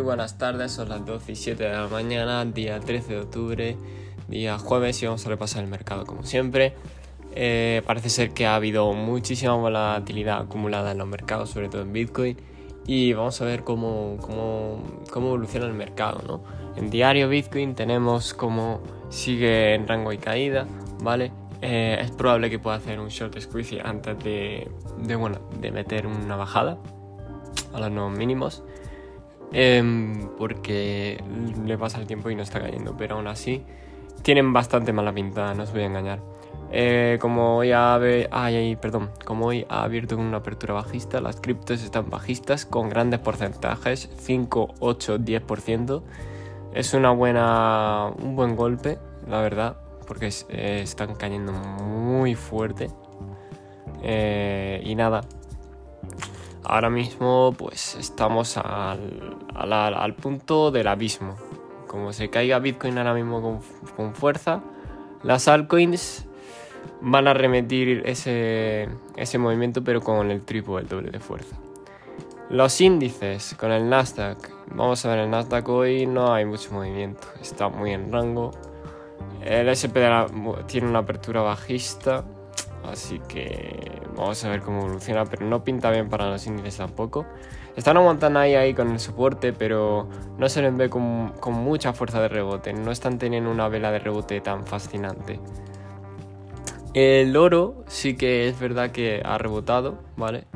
buenas 0.00 0.38
tardes, 0.38 0.72
son 0.72 0.88
las 0.88 1.04
12 1.04 1.32
y 1.32 1.36
7 1.36 1.62
de 1.62 1.72
la 1.72 1.86
mañana, 1.88 2.44
día 2.44 2.80
13 2.80 3.12
de 3.14 3.20
octubre, 3.20 3.76
día 4.28 4.58
jueves 4.58 5.02
y 5.02 5.06
vamos 5.06 5.24
a 5.26 5.28
repasar 5.28 5.64
el 5.64 5.70
mercado 5.70 6.04
como 6.04 6.24
siempre. 6.24 6.74
Eh, 7.34 7.82
parece 7.86 8.10
ser 8.10 8.30
que 8.30 8.46
ha 8.46 8.54
habido 8.54 8.92
muchísima 8.92 9.54
volatilidad 9.54 10.40
acumulada 10.40 10.92
en 10.92 10.98
los 10.98 11.06
mercados, 11.06 11.50
sobre 11.50 11.68
todo 11.68 11.82
en 11.82 11.92
Bitcoin, 11.92 12.36
y 12.86 13.12
vamos 13.12 13.40
a 13.40 13.44
ver 13.44 13.64
cómo, 13.64 14.16
cómo, 14.20 14.82
cómo 15.10 15.28
evoluciona 15.28 15.66
el 15.66 15.74
mercado. 15.74 16.22
¿no? 16.26 16.42
En 16.76 16.90
diario 16.90 17.28
Bitcoin 17.28 17.74
tenemos 17.74 18.34
cómo 18.34 18.80
sigue 19.08 19.74
en 19.74 19.86
rango 19.86 20.12
y 20.12 20.18
caída, 20.18 20.66
¿vale? 21.02 21.32
Eh, 21.62 21.98
es 22.00 22.10
probable 22.10 22.50
que 22.50 22.58
pueda 22.58 22.76
hacer 22.76 23.00
un 23.00 23.08
short 23.08 23.38
squeeze 23.38 23.80
antes 23.80 24.18
de, 24.22 24.70
de, 24.98 25.16
bueno, 25.16 25.40
de 25.60 25.70
meter 25.70 26.06
una 26.06 26.36
bajada 26.36 26.78
a 27.72 27.80
los 27.80 27.90
nuevos 27.90 28.16
mínimos. 28.16 28.62
Em, 29.52 30.28
porque 30.36 31.22
le 31.64 31.78
pasa 31.78 31.98
el 31.98 32.06
tiempo 32.06 32.30
y 32.30 32.34
no 32.34 32.42
está 32.42 32.60
cayendo, 32.60 32.96
pero 32.96 33.16
aún 33.16 33.26
así 33.26 33.64
tienen 34.22 34.52
bastante 34.52 34.92
mala 34.92 35.12
pinta, 35.12 35.54
no 35.54 35.62
os 35.62 35.72
voy 35.72 35.82
a 35.82 35.86
engañar. 35.86 36.20
Eh, 36.72 37.18
como 37.20 37.58
hoy 37.58 37.70
ha, 37.72 37.98
perdón, 38.80 39.10
como 39.24 39.46
hoy 39.46 39.64
ha 39.68 39.84
abierto 39.84 40.16
con 40.16 40.26
una 40.26 40.38
apertura 40.38 40.74
bajista, 40.74 41.20
las 41.20 41.40
criptos 41.40 41.82
están 41.82 42.10
bajistas 42.10 42.66
con 42.66 42.88
grandes 42.88 43.20
porcentajes, 43.20 44.10
5, 44.18 44.74
8, 44.80 45.18
10%. 45.18 46.02
Es 46.74 46.92
una 46.92 47.10
buena, 47.12 48.12
un 48.20 48.36
buen 48.36 48.56
golpe, 48.56 48.98
la 49.28 49.40
verdad, 49.40 49.76
porque 50.06 50.28
eh, 50.48 50.80
están 50.82 51.14
cayendo 51.14 51.52
muy 51.52 52.34
fuerte. 52.34 52.88
Eh, 54.02 54.82
y 54.84 54.94
nada, 54.94 55.22
ahora 56.66 56.90
mismo 56.90 57.54
pues 57.56 57.94
estamos 57.94 58.56
al, 58.56 59.36
al, 59.54 60.14
punto 60.14 60.70
del 60.70 60.88
abismo. 60.88 61.36
Como 61.86 62.12
se 62.12 62.28
caiga 62.28 62.58
Bitcoin 62.58 62.98
ahora 62.98 63.14
mismo 63.14 63.62
con, 63.96 64.14
fuerza, 64.14 64.62
las 65.22 65.48
altcoins 65.48 66.26
van 67.00 67.28
a 67.28 67.34
remitir 67.34 68.02
ese, 68.04 68.88
ese 69.16 69.38
movimiento 69.38 69.84
pero 69.84 70.00
con 70.00 70.30
el 70.30 70.42
triple, 70.42 70.80
el 70.80 70.88
doble 70.88 71.10
de 71.10 71.20
fuerza. 71.20 71.56
Los 72.50 72.80
índices 72.80 73.54
con 73.58 73.72
el 73.72 73.88
Nasdaq, 73.88 74.38
vamos 74.72 75.04
a 75.04 75.10
ver 75.10 75.20
el 75.20 75.30
Nasdaq 75.30 75.68
hoy 75.68 76.06
no 76.06 76.32
hay 76.32 76.44
mucho 76.44 76.72
movimiento, 76.72 77.26
está 77.40 77.68
muy 77.68 77.92
en 77.92 78.12
rango. 78.12 78.52
El 79.44 79.68
SP 79.70 80.02
tiene 80.66 80.88
una 80.88 81.00
apertura 81.00 81.40
bajista, 81.42 82.24
Así 82.90 83.20
que 83.28 84.02
vamos 84.16 84.44
a 84.44 84.48
ver 84.48 84.60
cómo 84.60 84.82
evoluciona, 84.82 85.24
pero 85.24 85.46
no 85.46 85.64
pinta 85.64 85.90
bien 85.90 86.08
para 86.08 86.30
los 86.30 86.46
índices 86.46 86.76
tampoco. 86.78 87.26
Están 87.76 87.96
aguantando 87.96 88.38
ahí, 88.38 88.54
ahí 88.54 88.74
con 88.74 88.90
el 88.90 89.00
soporte, 89.00 89.52
pero 89.52 90.08
no 90.38 90.48
se 90.48 90.62
les 90.62 90.74
ve 90.74 90.88
con, 90.88 91.34
con 91.40 91.54
mucha 91.54 91.92
fuerza 91.92 92.20
de 92.20 92.28
rebote. 92.28 92.72
No 92.72 92.90
están 92.90 93.18
teniendo 93.18 93.50
una 93.50 93.68
vela 93.68 93.90
de 93.90 93.98
rebote 93.98 94.40
tan 94.40 94.66
fascinante. 94.66 95.40
El 96.94 97.36
oro 97.36 97.84
sí 97.88 98.16
que 98.16 98.48
es 98.48 98.58
verdad 98.58 98.90
que 98.90 99.20
ha 99.22 99.36
rebotado, 99.36 99.98
¿vale? 100.16 100.46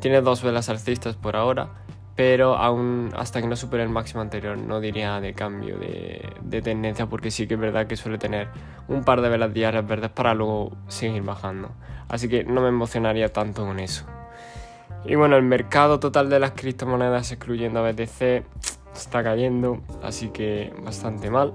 Tiene 0.00 0.22
dos 0.22 0.42
velas 0.42 0.70
alcistas 0.70 1.16
por 1.16 1.36
ahora, 1.36 1.74
pero 2.20 2.54
aún 2.54 3.14
hasta 3.16 3.40
que 3.40 3.48
no 3.48 3.56
supere 3.56 3.82
el 3.82 3.88
máximo 3.88 4.20
anterior 4.20 4.58
no 4.58 4.78
diría 4.78 5.22
de 5.22 5.32
cambio 5.32 5.78
de, 5.78 6.60
tendencia 6.60 7.06
porque 7.06 7.30
sí 7.30 7.46
que 7.46 7.54
es 7.54 7.60
verdad 7.60 7.86
que 7.86 7.96
suele 7.96 8.18
tener 8.18 8.48
un 8.88 9.04
par 9.04 9.22
de 9.22 9.30
velas 9.30 9.54
diarias 9.54 9.86
verdes 9.86 10.10
para 10.10 10.34
luego 10.34 10.70
seguir 10.86 11.22
bajando. 11.22 11.70
Así 12.10 12.28
que 12.28 12.44
no 12.44 12.60
me 12.60 12.68
emocionaría 12.68 13.32
tanto 13.32 13.64
con 13.64 13.78
eso. 13.80 14.04
Y 15.06 15.14
bueno, 15.14 15.36
el 15.36 15.44
mercado 15.44 15.98
total 15.98 16.28
de 16.28 16.40
las 16.40 16.50
criptomonedas, 16.50 17.32
excluyendo 17.32 17.80
a 17.80 17.90
BTC, 17.90 18.44
está 18.94 19.22
cayendo, 19.22 19.80
así 20.02 20.28
que 20.28 20.74
bastante 20.84 21.30
mal. 21.30 21.54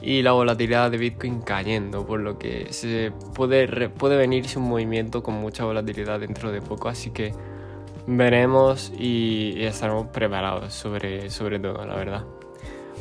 Y 0.00 0.22
la 0.22 0.30
volatilidad 0.30 0.92
de 0.92 0.98
Bitcoin 0.98 1.40
cayendo, 1.40 2.06
por 2.06 2.20
lo 2.20 2.38
que 2.38 2.72
se 2.72 3.10
puede, 3.34 3.88
puede 3.88 4.16
venirse 4.16 4.60
un 4.60 4.68
movimiento 4.68 5.24
con 5.24 5.34
mucha 5.34 5.64
volatilidad 5.64 6.20
dentro 6.20 6.52
de 6.52 6.62
poco, 6.62 6.88
así 6.88 7.10
que 7.10 7.34
veremos 8.06 8.92
y, 8.98 9.62
estaremos 9.64 10.08
preparados 10.08 10.72
sobre, 10.74 11.30
sobre 11.30 11.58
todo, 11.58 11.84
la 11.84 11.94
verdad. 11.94 12.24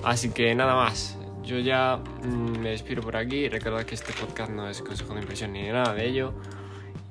Así 0.03 0.31
que 0.31 0.53
nada 0.56 0.75
más, 0.75 1.18
yo 1.44 1.59
ya 1.59 1.97
mm, 2.24 2.59
me 2.59 2.69
despido 2.69 3.02
por 3.02 3.16
aquí. 3.16 3.50
Recordad 3.50 3.84
que 3.84 3.96
este 3.96 4.13
podcast 4.13 4.52
no 4.52 4.69
es 4.69 4.81
consejo 4.81 5.13
de 5.13 5.22
impresión 5.22 5.53
ni 5.53 5.63
nada 5.63 5.94
de 5.94 6.08
ello. 6.08 6.34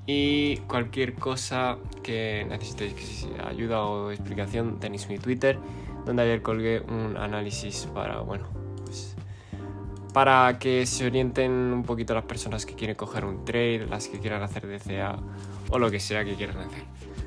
Y 0.06 0.56
cualquier 0.66 1.14
cosa 1.14 1.78
que 2.02 2.44
necesitéis, 2.48 3.28
ayuda 3.44 3.82
o 3.82 4.10
explicación, 4.10 4.80
tenéis 4.80 5.08
mi 5.08 5.18
Twitter, 5.18 5.58
donde 6.04 6.22
ayer 6.22 6.42
colgué 6.42 6.80
un 6.80 7.16
análisis 7.16 7.88
para, 7.94 8.18
bueno, 8.20 8.48
pues, 8.84 9.14
para 10.12 10.58
que 10.58 10.86
se 10.86 11.06
orienten 11.06 11.52
un 11.52 11.84
poquito 11.84 12.14
las 12.14 12.24
personas 12.24 12.66
que 12.66 12.74
quieren 12.74 12.96
coger 12.96 13.24
un 13.24 13.44
trade, 13.44 13.86
las 13.88 14.08
que 14.08 14.18
quieran 14.18 14.42
hacer 14.42 14.66
DCA 14.66 15.18
o 15.70 15.78
lo 15.78 15.88
que 15.88 16.00
sea 16.00 16.24
que 16.24 16.34
quieran 16.34 16.58
hacer. 16.58 16.82